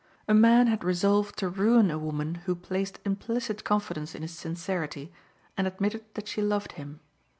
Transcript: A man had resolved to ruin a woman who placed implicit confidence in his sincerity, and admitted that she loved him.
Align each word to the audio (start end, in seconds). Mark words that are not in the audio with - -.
A 0.27 0.33
man 0.33 0.65
had 0.65 0.83
resolved 0.83 1.37
to 1.37 1.47
ruin 1.47 1.91
a 1.91 1.99
woman 1.99 2.33
who 2.49 2.55
placed 2.55 2.97
implicit 3.05 3.63
confidence 3.63 4.15
in 4.15 4.23
his 4.23 4.31
sincerity, 4.35 5.13
and 5.55 5.67
admitted 5.67 6.05
that 6.15 6.27
she 6.27 6.41
loved 6.41 6.71
him. 6.71 7.01